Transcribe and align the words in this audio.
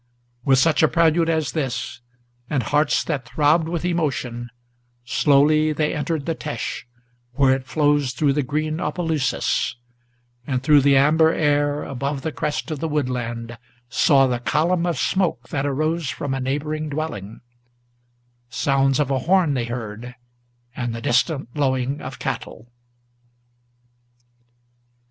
With 0.43 0.57
such 0.57 0.81
a 0.81 0.87
prelude 0.87 1.29
as 1.29 1.51
this, 1.51 2.01
and 2.49 2.63
hearts 2.63 3.03
that 3.03 3.23
throbbed 3.23 3.69
with 3.69 3.85
emotion, 3.85 4.49
Slowly 5.05 5.73
they 5.73 5.93
entered 5.93 6.25
the 6.25 6.33
Têche, 6.33 6.85
where 7.33 7.53
it 7.53 7.67
flows 7.67 8.13
through 8.13 8.33
the 8.33 8.41
green 8.41 8.79
Opelousas, 8.79 9.75
And, 10.47 10.63
through 10.63 10.81
the 10.81 10.97
amber 10.97 11.31
air, 11.31 11.83
above 11.83 12.23
the 12.23 12.31
crest 12.31 12.71
of 12.71 12.79
the 12.79 12.87
woodland, 12.87 13.59
Saw 13.89 14.25
the 14.25 14.39
column 14.39 14.87
of 14.87 14.97
smoke 14.97 15.49
that 15.49 15.67
arose 15.67 16.09
from 16.09 16.33
a 16.33 16.39
neighboring 16.39 16.89
dwelling; 16.89 17.41
Sounds 18.49 18.99
of 18.99 19.11
a 19.11 19.19
horn 19.19 19.53
they 19.53 19.65
heard, 19.65 20.15
and 20.75 20.95
the 20.95 21.01
distant 21.03 21.47
lowing 21.55 22.01
of 22.01 22.17
cattle. 22.17 22.65